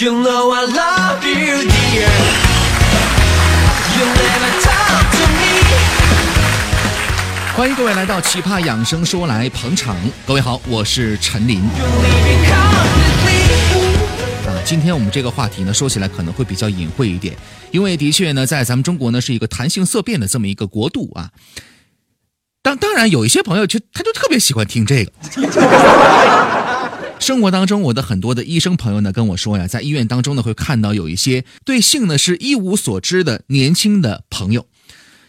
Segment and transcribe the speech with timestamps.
[0.00, 2.12] You know I love you, dear.
[3.96, 5.58] You never talk to me.
[7.56, 9.96] 欢迎各位来到《奇葩养生说》来捧场。
[10.24, 14.48] 各位好，我是陈林 You leave it completely.
[14.48, 14.62] 啊。
[14.64, 17.36] 今天我们这个话题呢，说起来可能会比较隐晦一点，
[17.72, 21.30] 因为的确呢，在咱们中国呢是一个谈性色变的这么一个国度啊。
[22.62, 25.12] 当当然有一些朋友就他就特别喜欢听这个。
[27.20, 34.66] 生活当中，我的很多的医生朋友呢跟我说呀，在医院当中呢会看到有一些对性呢是一无所知的年轻的朋友，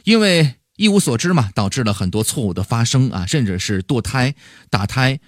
[0.03, 4.35] 因为一无所知嘛，导致了很多错误的发生啊，甚至是堕胎、
[4.69, 5.19] 打胎，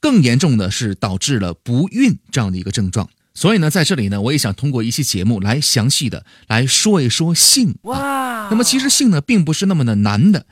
[0.00, 3.08] 更严重的是导致了不孕这样的一个症状。
[3.34, 7.76] 所以呢，在这里呢，我也想通过一期节目来详细的来说一说性。
[7.82, 10.44] 哇，那么其实性呢，并不是那么的难的。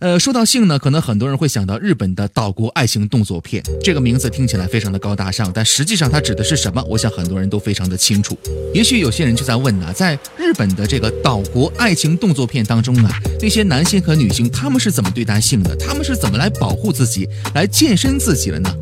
[0.00, 6.82] 呃，说到性呢，可能很多人会想到日本的岛国爱情动作片，这个名字听起来非常的高大上，但实际上它指的是什么？
[6.84, 8.36] 我想很多人都非常的清楚。
[8.74, 15.74] 也许有些人就在问呢、在日本的这个岛国爱情动作片当中啊，那些男性和女性他们是怎么对待性的？
[15.76, 18.74] 他们是怎么来保护自己、来健身自己的呢？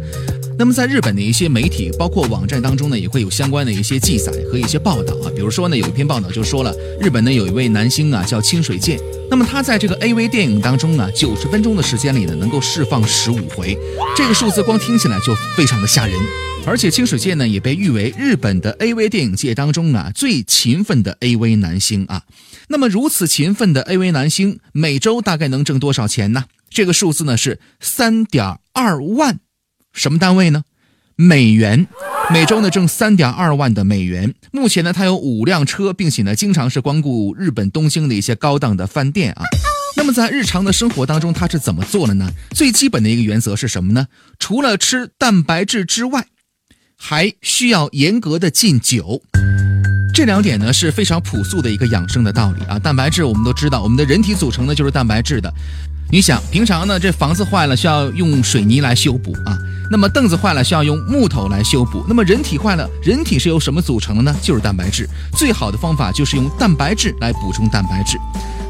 [0.62, 5.26] 那么在日本的一些媒体，包括网站当中呢，也会有相关的一些记载和一些报道啊。
[5.34, 8.96] 比如说呢，有一篇报道就说了，日本呢有一位男星啊叫清水健，
[9.28, 13.76] 那么他在这个 AV 电影当中呢，九十分钟的时间里呢，能够释放十五回，
[14.16, 16.16] 这个数字光听起来就非常的吓人。
[16.64, 22.22] 而且清水健呢也被誉为日本的 AV 电影界当中啊最勤奋的 AV 男星啊。
[22.68, 26.44] 那么如此勤奋的 AV 男星，每周大概能挣多少钱呢？
[26.70, 29.40] 这个数字呢是三点二万。
[29.92, 30.64] 什么单位呢？
[31.16, 31.86] 美元，
[32.30, 34.34] 每周呢挣三点二万的美元。
[34.50, 39.44] 目前呢，他有五辆车，并且呢，经常是光顾日本东京的一些高档的饭店啊。
[39.96, 42.30] 那么在日常的生活当中，他是怎么做的呢？
[42.52, 44.08] 最基本的一个原则是什么呢？
[44.38, 46.26] 除了吃蛋白质之外，
[46.96, 49.22] 还需要严格的禁酒。
[50.14, 52.78] 这两点呢是非常朴素的一个养生的道理啊。
[52.78, 55.52] 蛋白质我们都知道，我们的人体组成呢就是蛋白质的。
[56.10, 59.56] 你想，平常呢，这房子坏了需要用水泥来修补啊，
[59.92, 64.34] 那么凳子坏了需要用木头来修补，那么人体坏了，人体是由什么组成的呢？
[64.40, 65.06] 就是蛋白质。
[65.36, 68.16] 最好的方法就是用蛋白质来补充蛋白质。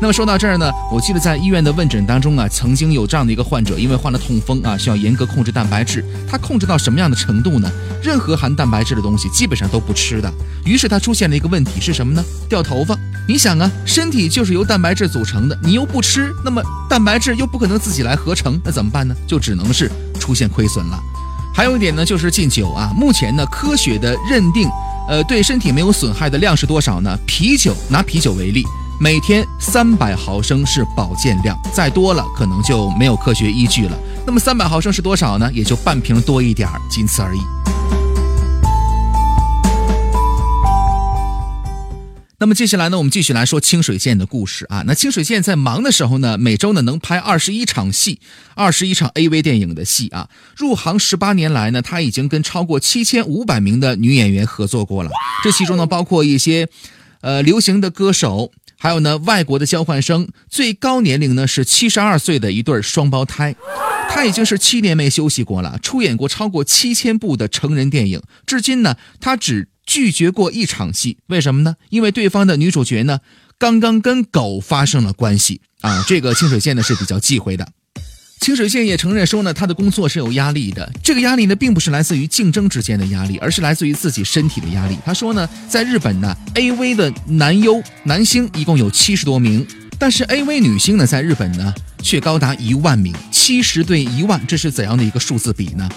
[0.02, 6.04] 那么说到这儿呢，我记得在医院的问诊当中啊，曾经有这样的一个患者，因为患了痛风啊，需要严格控制蛋白质。
[6.28, 7.70] 他控制到什么样的程度呢？
[8.02, 10.28] 任何含蛋白质的东西基本上都不吃的。
[10.64, 12.24] 于是他出现了一个问题是什么呢？
[12.48, 12.98] 掉头发。
[13.28, 19.14] 你想啊，身体就是由蛋白质组成的，你又不吃，那么蛋白质又不可能自己来合成，那怎么办呢？
[19.24, 19.88] 就只能是
[20.18, 20.98] 出现亏损了。
[21.54, 22.92] 还有一点呢，就是禁酒啊。
[22.96, 24.68] 目前呢，科学的认定，
[25.08, 27.16] 呃，对身体没有损害的量是多少呢？
[27.24, 28.64] 啤酒，拿啤酒为例，
[29.00, 33.98] 每天三百毫升是保健量，再多了可能就没有科学依据了。
[34.24, 35.50] 那么三百毫升是多少呢？
[35.52, 37.40] 也就半瓶多一点儿，仅此而已。
[42.38, 44.82] 那么接下来呢，我们继续来说清水健的故事啊。
[44.86, 48.20] 那清水健在忙的时候呢，每周呢能拍二十一场戏，
[48.54, 50.28] 二十一场 AV 电影的戏啊。
[50.56, 55.10] 入行十八年来呢，他已经跟超过七千五百名的女演员合作过了。
[55.42, 56.68] 这其中呢，包括一些，
[57.20, 58.50] 呃，流行的歌手，
[58.82, 63.54] 还有呢外国的交换生，最高年龄呢是七十二岁的一对双胞胎。
[64.10, 69.68] 他已经是七年没休息过了，出演过超过七千部的成人电影，至今呢，他只。
[69.84, 71.74] 拒绝过一场戏，为什么呢？
[71.90, 73.18] 因为对方的女主角呢，
[73.58, 76.04] 刚刚跟狗发生了关系啊。
[76.06, 77.66] 这个清水县呢是比较忌讳的。
[78.42, 80.90] 清水县也承认说呢，他的工作是有压力的。
[81.00, 84.98] 这个压力呢，并不是来自于竞争之间的压力，而是来自于自己身体的压力。
[85.04, 89.64] 他说呢，在日本呢，AV 的男优男星一共有七十多名，
[89.96, 95.88] 但是 AV 女星呢，在日本呢却高达一万名，七十对一万，这是怎样的一个数字比呢？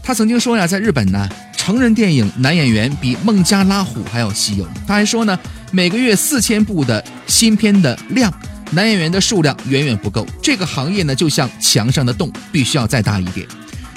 [0.00, 1.28] 他曾经说呀，在日本呢。
[1.58, 4.66] 成人电影男演员比孟加拉虎还要稀有。
[4.86, 5.38] 他还说呢，
[5.70, 8.32] 每个月四千部的新片的量，
[8.70, 10.26] 男演员的数量远远不够。
[10.42, 13.46] 这个行业呢，就像墙上的洞，必须要再大一点。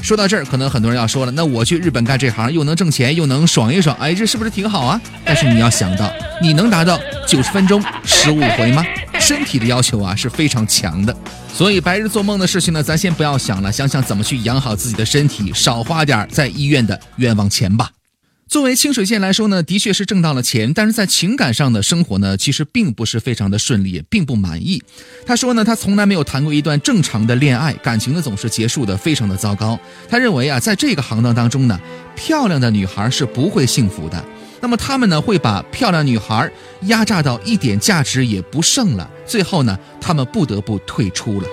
[0.02, 5.00] 说到这儿，可能很多人要说了，那我去日本干这行，又能挣钱，又能爽一爽，哎，这是不是挺好啊？
[5.24, 6.12] 但是你要想到，
[6.42, 8.84] 你能达到九十分钟十五 回吗？
[9.20, 11.16] 身体的要求啊是非常强的。
[11.54, 17.88] 所以白日做梦的事情呢，咱先不要想了，想想怎么去养好自己的身体，少花点在医院的冤枉钱吧。
[18.52, 24.84] 作为清水县来说呢，的确是挣到了钱，但是在情感上的生活呢，其实并不是非常的顺利，也并不满意。
[25.26, 29.80] 他说呢，他从来没有谈过一段正常的恋爱，感情呢总是结束的非常的糟糕。
[30.10, 31.80] 他认为啊，在这个行当当中呢，
[32.14, 34.22] 漂亮的女孩是不会幸福的。
[34.60, 36.52] 那么他们呢，会把漂亮女孩
[36.82, 41.48] 压榨到一点价值也不剩了，最后呢，他们不得不退出了。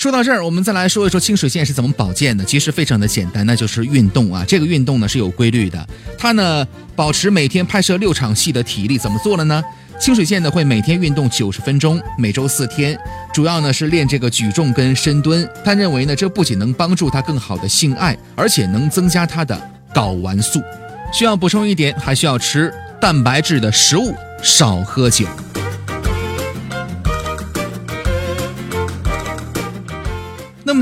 [0.00, 2.42] 说到这儿，我们再来说一说清水健是怎么保健的。
[2.42, 4.42] 其实非常的简单，那就是运动啊。
[4.48, 5.86] 这个运动呢是有规律的，
[6.16, 6.66] 它呢
[6.96, 9.62] 保持每天拍摄六场戏的体力，怎么做了呢？
[10.00, 12.98] 清水健呢会每天运动九十分钟，每周四天，
[13.34, 15.46] 主要呢是练这个举重跟深蹲。
[15.62, 20.62] 他认为呢，这不仅能帮助他更好的性爱，而且能增加他的睾丸素。
[21.12, 25.26] 需要补充一点，还需要吃蛋白质的食物，少喝酒。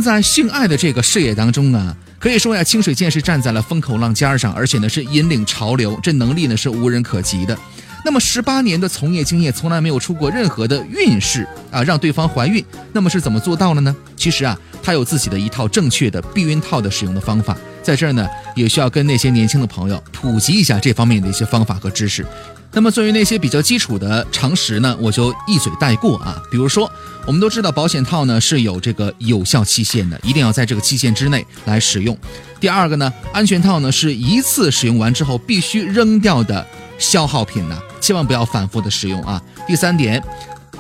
[0.01, 7.57] 在性爱的这个事业当中啊，可以说呀，清水健是站在了风口浪尖上，而且呢是引领潮流，这能力呢是无人可及的。
[8.05, 12.65] 那么十八年的从业经验，从来没有出过任何的孕事啊，让对方怀孕。
[12.93, 13.95] 那么是怎么做到了呢？
[14.17, 22.25] 其实啊，他有自己的一套正确的避孕套的使用的方法，在这儿呢，也需要跟那些年轻的朋友普及一下这方面的一些方法和知识。
[22.71, 26.41] 那么，作为那些比较基础的常识呢，我就一嘴带过啊。
[26.51, 26.89] 比如说，
[27.27, 32.17] 我们都知道保险套呢是有这个有效期限的，一定要在这个期限之内来使用。
[32.61, 36.65] 第二个呢，安全套呢是一次使用完之后必须扔掉的
[36.99, 39.43] 消耗品呢，千万不要反复的使用啊。
[39.67, 40.23] 第三点，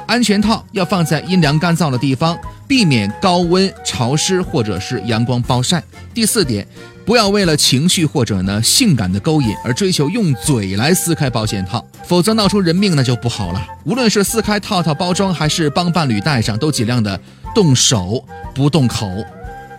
[0.07, 2.39] 安全套要放在阴凉干燥的地方，
[2.69, 5.83] 避免高温潮湿或者是阳光暴晒。
[6.15, 6.69] 第四点。
[7.09, 13.67] 不要为了情绪或者呢性感的勾引而追求用嘴来撕开保险套，否则闹出人命那就不好了。
[13.87, 17.19] 无论是撕开套套包装，还是帮伴侣戴上，都尽量的
[17.55, 18.23] 动手
[18.55, 19.09] 不动口。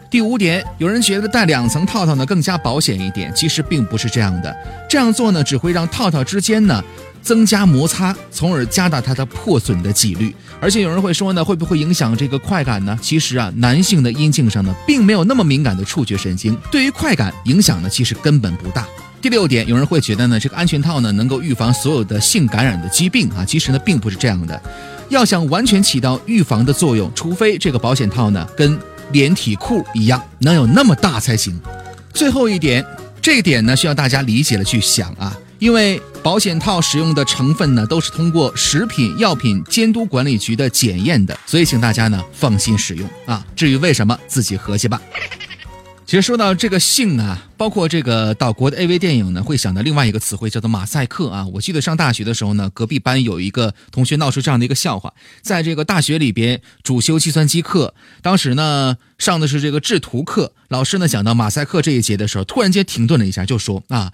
[0.10, 4.58] 第五点，有人觉得戴两层套套呢更加保险一点，其实并不是这样的。
[4.90, 6.84] 这样做呢只会让套套之间呢。
[7.22, 10.34] 增加摩擦，从而加大它的破损的几率。
[10.62, 12.98] 而且有人会说呢，会不会影响这个快感呢？
[13.02, 18.86] 其实啊，男性的阴茎上呢，并没有那么敏感的触觉神经，对于快感影响呢，其实根本不大。
[19.22, 24.62] 第六点，有人会觉得呢，这个安全套呢，能够预防所有的性感染的疾病啊，其实呢，并不是这样的。
[25.10, 28.78] 要想完全起到预防的作用，除非这个保险套呢，跟
[29.12, 31.60] 连体裤一样，能有那么大才行。
[32.14, 32.86] 最后一点，
[33.22, 35.38] 这一点呢，需要大家理解了去想啊。
[35.58, 43.46] 因为保险套使用的成分呢，都是通过食品药品监督管理局的检验的，所以请大家呢放心使用啊。
[43.56, 45.02] 至于为什么，自己合计吧。
[46.06, 51.46] 其实说到这个性啊，包括这个岛国的 AV 电影呢，会想到另外一个词汇叫做马赛克啊。
[51.54, 64.12] 我记得上大学的时候呢，隔壁班有一个同学闹出这样的一个笑话，在这个大学里边主修计算机课，当时呢上的是这个制图课，老师呢讲到马赛克这一节的时候，突然间停顿了一下，就说啊。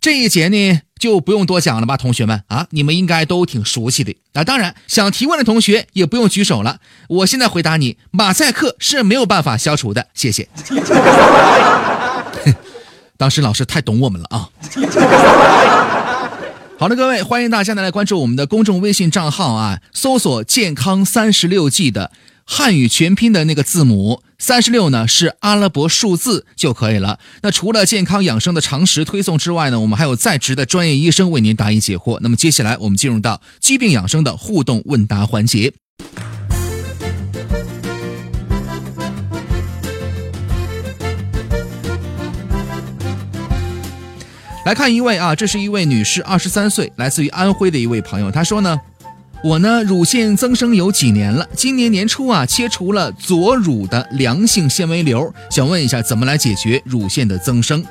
[0.00, 4.44] 这一节呢就不用多讲了吧，同学们啊，你们应该都挺熟悉的啊。
[4.44, 6.80] 当然，想提问的同学也不用举手了。
[7.08, 10.08] 我现在回答你，马赛克是没有办法消除的。
[10.12, 10.48] 谢谢。
[13.16, 14.48] 当时老师太懂我们了啊。
[16.78, 22.12] 好的，各位，欢迎大家呢来关注我们的公众微信账号啊，搜索“健康三十六计”的。
[22.50, 27.18] 汉语全拼的那个字母三十六呢，是阿拉伯数字就可以了。
[27.42, 32.18] 那除了健康养生的常识推送之外呢，我们还有在职的专业医生为您答疑解惑。
[32.20, 35.74] 那么接下来我们进入到疾病养生的互动问答环节。
[44.64, 48.80] 来看一位啊，这是一位女士，二十三岁，来自于安徽的一位朋友，她说呢。
[49.40, 51.48] 我呢，乳腺增生有几年了？
[51.54, 57.84] 今年年初啊，切除了左乳的良性纤维瘤，想问一下怎么来解决乳腺的增生？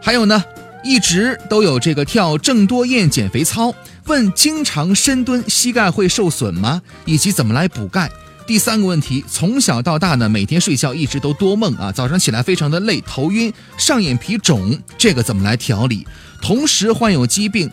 [0.00, 0.42] 还有呢，
[0.84, 3.74] 一直都有这个跳郑多燕减肥操，
[4.06, 6.80] 问经常深蹲膝盖会受损吗？
[7.04, 8.08] 以及怎么来补钙？
[8.46, 16.06] 第三个问题，从小到大呢，每天睡觉一直都多梦啊，早上起来非常的累、头晕、上眼皮肿，这个怎么来调理？
[16.40, 17.68] 同时患有疾病。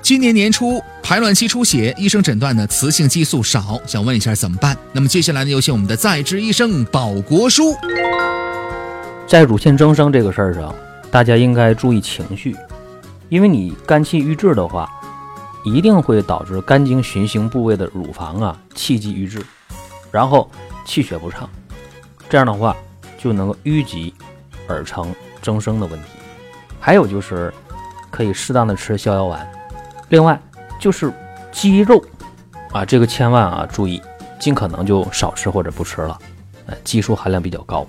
[0.00, 4.76] 今年年初排卵期出血，医生诊断呢雌性激素少，想问一下怎么办？
[4.92, 7.74] 那么接下来呢，有请我们的在职医生保国叔。
[9.26, 10.74] 在乳腺增生这个事儿上，
[11.10, 12.56] 大家应该注意情绪，
[13.28, 14.90] 因为你肝气郁滞的话，
[15.62, 19.44] 一定会导致肝经循行部位的乳房啊气机郁滞，
[20.10, 20.50] 然后
[20.86, 21.48] 气血不畅，
[22.30, 22.74] 这样的话
[23.18, 24.14] 就能够淤积
[24.66, 26.08] 而成增生的问题。
[26.80, 27.52] 还有就是
[28.10, 29.46] 可以适当的吃逍遥丸。
[30.08, 30.40] 另外
[30.80, 31.12] 就是
[31.52, 32.02] 鸡肉
[32.72, 34.02] 啊，这个千万啊注意，
[34.38, 36.18] 尽可能就少吃或者不吃了，
[36.66, 37.86] 呃，激素含量比较高。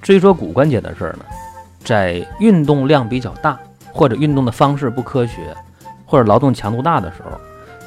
[0.00, 1.24] 至于说骨关节的事儿呢，
[1.84, 3.58] 在运动量比较大
[3.92, 5.54] 或者运动的方式不科学
[6.06, 7.38] 或者劳动强度大的时候，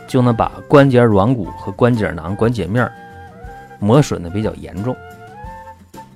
[0.08, 2.92] 就能把关节软骨和关节囊、关节面
[3.80, 4.96] 磨损的比较严重。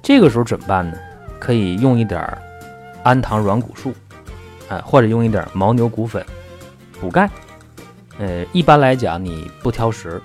[0.03, 0.97] 这个时候怎么办呢？
[1.39, 2.37] 可以用一点
[3.03, 3.93] 氨糖软骨素，
[4.69, 6.23] 哎，或者用一点牦牛骨粉
[6.99, 7.29] 补钙。
[8.17, 10.21] 呃，一般来讲，你不挑食，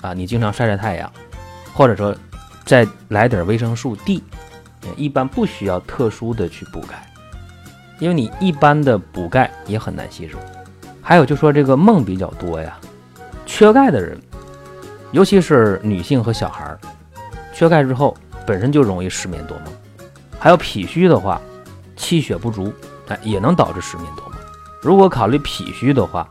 [0.00, 1.12] 啊，你经常晒晒太阳，
[1.74, 2.16] 或者说
[2.64, 4.22] 再来点维生素 D，
[4.96, 7.06] 一般不需要特殊的去补钙，
[7.98, 10.38] 因为你一般的补钙也很难吸收。
[11.02, 12.78] 还有就说这个梦比较多呀，
[13.44, 14.18] 缺钙的人，
[15.12, 16.78] 尤其是女性和小孩儿，
[17.52, 19.66] 缺钙之后本身就容易失眠多梦。
[20.38, 21.38] 还有脾虚的话，
[21.96, 22.72] 气血不足，
[23.08, 24.34] 哎，也能导致失眠多梦。
[24.80, 26.26] 如果考虑脾虚的话，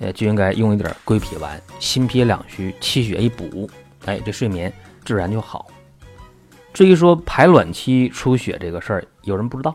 [0.00, 3.68] 哎，就应该用一点归脾丸，心脾两虚，气血一补，
[4.04, 4.72] 哎，这睡眠
[5.04, 5.66] 自然就好。
[6.74, 9.74] 至于说排卵期出血这个事儿，有人不知道，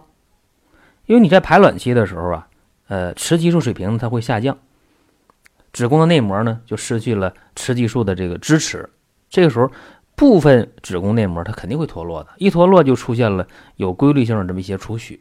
[1.07, 2.47] 因为你在排卵期的时候啊，
[2.87, 4.55] 呃，雌激素水平它会下降，
[5.73, 8.87] 子宫的内膜呢就失去了雌激素的这个支持，
[9.27, 9.71] 这个时候
[10.15, 13.47] 部分子宫内膜它肯定会脱落的，一脱落就出现了
[13.77, 15.19] 有规律性的这么一些出血，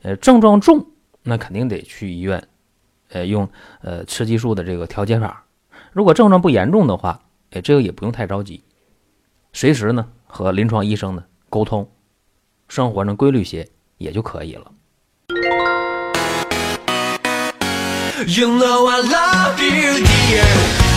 [0.00, 0.86] 呃，症状重，
[1.22, 2.42] 那肯定得去医院。
[3.10, 3.48] 呃用
[3.82, 5.44] 呃雌激素的这个调节法。
[5.92, 8.62] 如果症状不严重的话哎这个也不用太着急。
[9.52, 11.88] 随时呢和临床医生呢沟通
[12.68, 13.66] 生活呢规律些
[13.98, 14.70] 也就可以了。
[18.26, 20.90] You know i love you dear.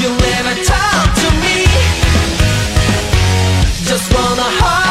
[0.00, 1.64] You never talk to me.
[3.84, 4.87] Just wanna hurt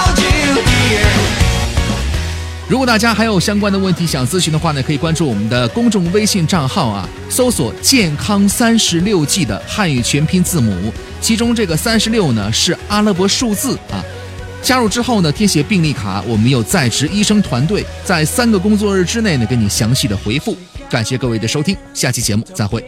[2.69, 14.03] 如果大家还有相关的问题想咨询的话呢可以关注我们的公众微信账号啊搜索健康三十六计的汉语全拼字母其中这个三十六呢是阿拉伯数字啊。
[14.61, 20.57] 加入之后呢填写病历卡我们有在职医生团队在三个工作日之内呢给你详细的回复。
[20.89, 22.83] 感谢各位的收听下期节目再会。